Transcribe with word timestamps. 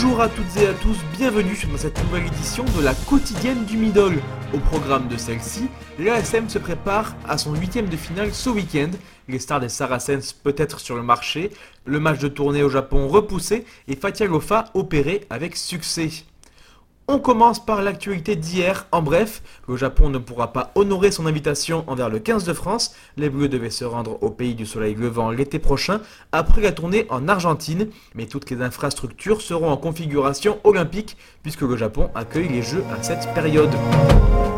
Bonjour 0.00 0.20
à 0.20 0.28
toutes 0.28 0.56
et 0.58 0.68
à 0.68 0.74
tous, 0.74 0.96
bienvenue 1.16 1.58
dans 1.72 1.76
cette 1.76 2.00
nouvelle 2.04 2.28
édition 2.28 2.64
de 2.78 2.84
la 2.84 2.94
quotidienne 2.94 3.64
du 3.64 3.76
Middle. 3.76 4.20
Au 4.54 4.58
programme 4.58 5.08
de 5.08 5.16
celle-ci, 5.16 5.66
l'ASM 5.98 6.48
se 6.48 6.60
prépare 6.60 7.16
à 7.26 7.36
son 7.36 7.52
huitième 7.56 7.88
de 7.88 7.96
finale 7.96 8.32
ce 8.32 8.48
week-end. 8.48 8.90
Les 9.26 9.40
stars 9.40 9.58
des 9.58 9.68
Saracens 9.68 10.32
peut-être 10.32 10.78
sur 10.78 10.94
le 10.94 11.02
marché, 11.02 11.50
le 11.84 11.98
match 11.98 12.20
de 12.20 12.28
tournée 12.28 12.62
au 12.62 12.68
Japon 12.68 13.08
repoussé 13.08 13.64
et 13.88 13.96
Fatia 13.96 14.26
Lofa 14.26 14.66
opéré 14.74 15.26
avec 15.30 15.56
succès. 15.56 16.10
On 17.10 17.18
commence 17.18 17.64
par 17.64 17.80
l'actualité 17.80 18.36
d'hier. 18.36 18.86
En 18.92 19.00
bref, 19.00 19.42
le 19.66 19.78
Japon 19.78 20.10
ne 20.10 20.18
pourra 20.18 20.52
pas 20.52 20.72
honorer 20.74 21.10
son 21.10 21.24
invitation 21.24 21.82
envers 21.86 22.10
le 22.10 22.18
15 22.18 22.44
de 22.44 22.52
France. 22.52 22.94
Les 23.16 23.30
Bleus 23.30 23.48
devaient 23.48 23.70
se 23.70 23.86
rendre 23.86 24.22
au 24.22 24.28
pays 24.28 24.54
du 24.54 24.66
soleil 24.66 24.94
levant 24.94 25.30
l'été 25.30 25.58
prochain 25.58 26.02
après 26.32 26.60
la 26.60 26.70
tournée 26.70 27.06
en 27.08 27.26
Argentine. 27.26 27.88
Mais 28.14 28.26
toutes 28.26 28.50
les 28.50 28.60
infrastructures 28.60 29.40
seront 29.40 29.70
en 29.70 29.78
configuration 29.78 30.58
olympique 30.64 31.16
puisque 31.42 31.62
le 31.62 31.78
Japon 31.78 32.10
accueille 32.14 32.48
les 32.48 32.60
Jeux 32.60 32.84
à 32.92 33.02
cette 33.02 33.32
période. 33.32 33.70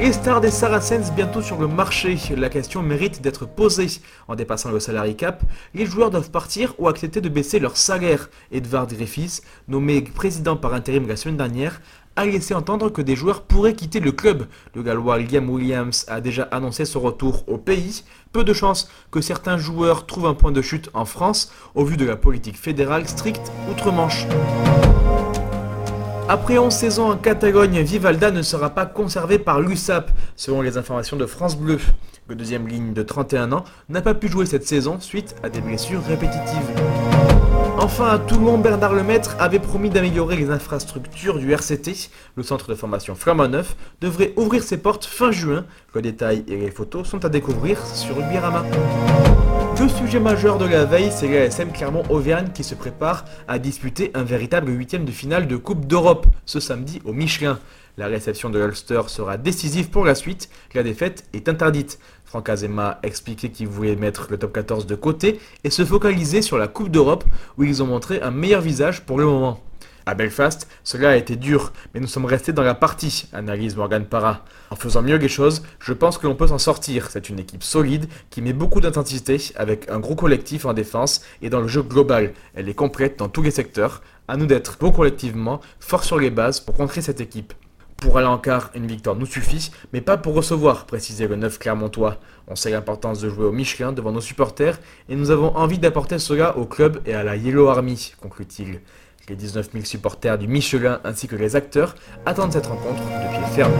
Les 0.00 0.12
stars 0.12 0.40
des 0.40 0.50
Saracens 0.50 1.12
bientôt 1.12 1.42
sur 1.42 1.60
le 1.60 1.68
marché. 1.68 2.18
La 2.36 2.48
question 2.48 2.82
mérite 2.82 3.22
d'être 3.22 3.46
posée. 3.46 3.86
En 4.26 4.34
dépassant 4.34 4.72
le 4.72 4.80
salary 4.80 5.14
cap, 5.14 5.44
les 5.74 5.86
joueurs 5.86 6.10
doivent 6.10 6.32
partir 6.32 6.74
ou 6.78 6.88
accepter 6.88 7.20
de 7.20 7.28
baisser 7.28 7.60
leur 7.60 7.76
salaire. 7.76 8.28
Edvard 8.50 8.88
Griffiths, 8.88 9.42
nommé 9.68 10.02
président 10.02 10.56
par 10.56 10.74
intérim 10.74 11.06
la 11.06 11.14
semaine 11.14 11.36
dernière, 11.36 11.80
a 12.16 12.26
laissé 12.26 12.54
entendre 12.54 12.90
que 12.90 13.02
des 13.02 13.16
joueurs 13.16 13.42
pourraient 13.42 13.74
quitter 13.74 14.00
le 14.00 14.12
club. 14.12 14.46
Le 14.74 14.82
Gallois 14.82 15.18
Liam 15.18 15.48
Williams 15.48 16.04
a 16.08 16.20
déjà 16.20 16.44
annoncé 16.44 16.84
son 16.84 17.00
retour 17.00 17.44
au 17.48 17.58
pays. 17.58 18.04
Peu 18.32 18.44
de 18.44 18.52
chances 18.52 18.90
que 19.10 19.20
certains 19.20 19.58
joueurs 19.58 20.06
trouvent 20.06 20.26
un 20.26 20.34
point 20.34 20.52
de 20.52 20.62
chute 20.62 20.90
en 20.94 21.04
France 21.04 21.52
au 21.74 21.84
vu 21.84 21.96
de 21.96 22.04
la 22.04 22.16
politique 22.16 22.56
fédérale 22.56 23.08
stricte 23.08 23.52
outre-Manche. 23.70 24.26
Après 26.28 26.56
11 26.56 26.72
saisons 26.72 27.10
en 27.10 27.16
Catalogne, 27.16 27.80
Vivalda 27.80 28.30
ne 28.30 28.42
sera 28.42 28.70
pas 28.70 28.86
conservé 28.86 29.38
par 29.38 29.60
l'USAP, 29.60 30.10
selon 30.36 30.62
les 30.62 30.78
informations 30.78 31.16
de 31.16 31.26
France 31.26 31.56
Bleu. 31.56 31.78
Le 32.28 32.36
deuxième 32.36 32.68
ligne 32.68 32.94
de 32.94 33.02
31 33.02 33.52
ans 33.52 33.64
n'a 33.88 34.00
pas 34.00 34.14
pu 34.14 34.28
jouer 34.28 34.46
cette 34.46 34.66
saison 34.66 35.00
suite 35.00 35.34
à 35.42 35.48
des 35.48 35.60
blessures 35.60 36.02
répétitives. 36.04 37.31
Enfin, 37.82 38.10
à 38.10 38.18
Toulon, 38.20 38.58
Bernard 38.58 38.94
Lemaître 38.94 39.34
avait 39.40 39.58
promis 39.58 39.90
d'améliorer 39.90 40.36
les 40.36 40.50
infrastructures 40.50 41.40
du 41.40 41.52
RCT. 41.52 42.10
Le 42.36 42.44
centre 42.44 42.68
de 42.68 42.76
formation 42.76 43.16
Flamand 43.16 43.48
Neuf 43.48 43.74
devrait 44.00 44.32
ouvrir 44.36 44.62
ses 44.62 44.76
portes 44.76 45.04
fin 45.04 45.32
juin. 45.32 45.64
Le 45.92 46.00
détail 46.00 46.44
et 46.46 46.56
les 46.56 46.70
photos 46.70 47.08
sont 47.08 47.24
à 47.24 47.28
découvrir 47.28 47.84
sur 47.84 48.16
Ubirama. 48.20 48.64
Le 49.82 49.88
sujet 49.88 50.20
majeur 50.20 50.58
de 50.58 50.64
la 50.64 50.84
veille, 50.84 51.10
c'est 51.10 51.26
l'ASM 51.26 51.72
Clermont-Auvergne 51.72 52.50
qui 52.54 52.62
se 52.62 52.76
prépare 52.76 53.24
à 53.48 53.58
disputer 53.58 54.12
un 54.14 54.22
véritable 54.22 54.70
huitième 54.70 55.04
de 55.04 55.10
finale 55.10 55.48
de 55.48 55.56
Coupe 55.56 55.86
d'Europe 55.86 56.28
ce 56.46 56.60
samedi 56.60 57.02
au 57.04 57.12
Michelin. 57.12 57.58
La 57.96 58.06
réception 58.06 58.48
de 58.48 58.60
l'Ulster 58.60 59.00
sera 59.08 59.38
décisive 59.38 59.90
pour 59.90 60.04
la 60.04 60.14
suite, 60.14 60.50
la 60.74 60.84
défaite 60.84 61.24
est 61.32 61.48
interdite. 61.48 61.98
Franck 62.24 62.48
Azema 62.48 62.90
a 62.90 62.98
expliqué 63.02 63.50
qu'il 63.50 63.66
voulait 63.66 63.96
mettre 63.96 64.28
le 64.30 64.38
top 64.38 64.52
14 64.52 64.86
de 64.86 64.94
côté 64.94 65.40
et 65.64 65.70
se 65.70 65.84
focaliser 65.84 66.42
sur 66.42 66.58
la 66.58 66.68
Coupe 66.68 66.88
d'Europe 66.88 67.24
où 67.58 67.64
ils 67.64 67.82
ont 67.82 67.86
montré 67.86 68.22
un 68.22 68.30
meilleur 68.30 68.60
visage 68.60 69.02
pour 69.02 69.18
le 69.18 69.24
moment. 69.24 69.60
À 70.04 70.14
Belfast, 70.14 70.66
cela 70.82 71.10
a 71.10 71.16
été 71.16 71.36
dur, 71.36 71.72
mais 71.94 72.00
nous 72.00 72.08
sommes 72.08 72.24
restés 72.24 72.52
dans 72.52 72.62
la 72.62 72.74
partie, 72.74 73.28
analyse 73.32 73.76
Morgan 73.76 74.04
Parra. 74.04 74.44
En 74.70 74.76
faisant 74.76 75.02
mieux 75.02 75.16
les 75.16 75.28
choses, 75.28 75.62
je 75.78 75.92
pense 75.92 76.18
que 76.18 76.26
l'on 76.26 76.34
peut 76.34 76.48
s'en 76.48 76.58
sortir. 76.58 77.08
C'est 77.10 77.28
une 77.28 77.38
équipe 77.38 77.62
solide 77.62 78.06
qui 78.30 78.42
met 78.42 78.52
beaucoup 78.52 78.80
d'intensité 78.80 79.40
avec 79.54 79.88
un 79.88 80.00
gros 80.00 80.16
collectif 80.16 80.64
en 80.64 80.72
défense 80.72 81.22
et 81.40 81.50
dans 81.50 81.60
le 81.60 81.68
jeu 81.68 81.82
global. 81.82 82.32
Elle 82.54 82.68
est 82.68 82.74
complète 82.74 83.18
dans 83.18 83.28
tous 83.28 83.42
les 83.42 83.52
secteurs. 83.52 84.02
À 84.26 84.36
nous 84.36 84.46
d'être 84.46 84.76
beaux 84.78 84.92
collectivement, 84.92 85.60
forts 85.78 86.04
sur 86.04 86.18
les 86.18 86.30
bases 86.30 86.58
pour 86.58 86.74
contrer 86.74 87.00
cette 87.00 87.20
équipe. 87.20 87.54
Pour 87.98 88.18
aller 88.18 88.26
en 88.26 88.38
quart, 88.38 88.72
une 88.74 88.88
victoire 88.88 89.14
nous 89.14 89.26
suffit, 89.26 89.70
mais 89.92 90.00
pas 90.00 90.16
pour 90.16 90.34
recevoir, 90.34 90.86
précisait 90.86 91.28
le 91.28 91.36
9 91.36 91.60
Clermontois. 91.60 92.16
On 92.48 92.56
sait 92.56 92.70
l'importance 92.70 93.20
de 93.20 93.28
jouer 93.28 93.44
au 93.44 93.52
Michelin 93.52 93.92
devant 93.92 94.10
nos 94.10 94.20
supporters 94.20 94.80
et 95.08 95.14
nous 95.14 95.30
avons 95.30 95.56
envie 95.56 95.78
d'apporter 95.78 96.18
cela 96.18 96.58
au 96.58 96.64
club 96.64 97.00
et 97.06 97.14
à 97.14 97.22
la 97.22 97.36
Yellow 97.36 97.68
Army, 97.68 98.14
conclut-il. 98.20 98.80
Les 99.28 99.36
19 99.36 99.70
000 99.72 99.84
supporters 99.84 100.36
du 100.36 100.48
Michelin 100.48 101.00
ainsi 101.04 101.28
que 101.28 101.36
les 101.36 101.54
acteurs 101.54 101.94
attendent 102.26 102.52
cette 102.52 102.66
rencontre 102.66 103.02
de 103.04 103.36
pied 103.36 103.46
ferme. 103.54 103.72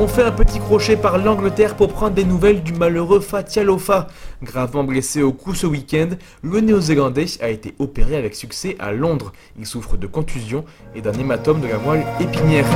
On 0.00 0.08
fait 0.08 0.22
un 0.22 0.32
petit 0.32 0.58
crochet 0.58 0.96
par 0.96 1.18
l'Angleterre 1.18 1.76
pour 1.76 1.88
prendre 1.88 2.14
des 2.14 2.24
nouvelles 2.24 2.62
du 2.62 2.72
malheureux 2.72 3.20
Fatia 3.20 3.62
Lofa. 3.62 4.08
Gravement 4.42 4.82
blessé 4.82 5.22
au 5.22 5.32
cou 5.32 5.54
ce 5.54 5.66
week-end, 5.66 6.08
le 6.42 6.60
néo-zélandais 6.60 7.26
a 7.40 7.50
été 7.50 7.74
opéré 7.78 8.16
avec 8.16 8.34
succès 8.34 8.76
à 8.78 8.92
Londres. 8.92 9.32
Il 9.58 9.66
souffre 9.66 9.96
de 9.98 10.06
contusion 10.06 10.64
et 10.94 11.02
d'un 11.02 11.12
hématome 11.12 11.60
de 11.60 11.68
la 11.68 11.78
moelle 11.78 12.06
épinière. 12.18 12.66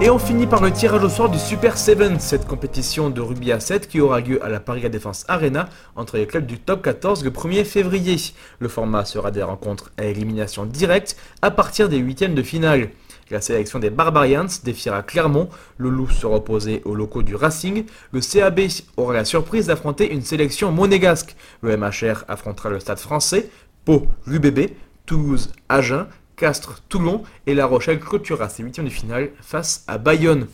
Et 0.00 0.10
on 0.10 0.18
finit 0.18 0.46
par 0.46 0.62
le 0.62 0.72
tirage 0.72 1.04
au 1.04 1.08
sort 1.08 1.28
du 1.28 1.38
Super 1.38 1.76
7, 1.76 2.20
cette 2.20 2.46
compétition 2.46 3.10
de 3.10 3.20
rugby 3.20 3.52
à 3.52 3.60
7 3.60 3.86
qui 3.86 4.00
aura 4.00 4.20
lieu 4.20 4.42
à 4.44 4.48
la 4.48 4.58
Paris 4.58 4.80
La 4.80 4.88
Défense 4.88 5.24
Arena 5.28 5.68
entre 5.96 6.16
les 6.16 6.26
clubs 6.26 6.46
du 6.46 6.58
top 6.58 6.82
14 6.82 7.24
le 7.24 7.30
1er 7.30 7.64
février. 7.64 8.16
Le 8.58 8.68
format 8.68 9.04
sera 9.04 9.30
des 9.30 9.42
rencontres 9.42 9.92
à 9.98 10.04
élimination 10.04 10.64
directe 10.64 11.03
à 11.42 11.50
partir 11.50 11.88
des 11.88 11.98
huitièmes 11.98 12.34
de 12.34 12.42
finale. 12.42 12.90
La 13.30 13.40
sélection 13.40 13.78
des 13.78 13.90
Barbarians 13.90 14.46
défiera 14.64 15.02
Clermont, 15.02 15.48
le 15.78 15.88
Loup 15.88 16.10
sera 16.10 16.36
opposé 16.36 16.82
aux 16.84 16.94
locaux 16.94 17.22
du 17.22 17.34
Racing, 17.34 17.86
le 18.12 18.20
CAB 18.20 18.60
aura 18.96 19.14
la 19.14 19.24
surprise 19.24 19.66
d'affronter 19.66 20.12
une 20.12 20.22
sélection 20.22 20.70
monégasque, 20.70 21.34
le 21.62 21.76
MHR 21.76 22.24
affrontera 22.28 22.68
le 22.68 22.80
Stade 22.80 22.98
français, 22.98 23.48
Pau 23.84 24.06
l'UBB, 24.26 24.70
Toulouse 25.06 25.52
Agen, 25.68 26.06
Castres 26.36 26.82
Toulon 26.88 27.22
et 27.46 27.54
La 27.54 27.66
Rochelle 27.66 28.00
clôturera 28.00 28.48
ses 28.48 28.62
huitièmes 28.62 28.86
de 28.86 28.90
finale 28.90 29.30
face 29.40 29.84
à 29.86 29.98
Bayonne. 29.98 30.46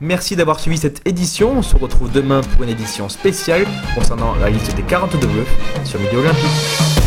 Merci 0.00 0.36
d'avoir 0.36 0.60
suivi 0.60 0.78
cette 0.78 1.06
édition, 1.06 1.58
on 1.58 1.62
se 1.62 1.76
retrouve 1.76 2.12
demain 2.12 2.42
pour 2.42 2.62
une 2.62 2.70
édition 2.70 3.08
spéciale 3.08 3.66
concernant 3.94 4.34
la 4.36 4.50
liste 4.50 4.76
des 4.76 4.82
42 4.82 5.26
bleus 5.26 5.46
sur 5.84 5.98
Midi 5.98 6.16
Olympique. 6.16 6.97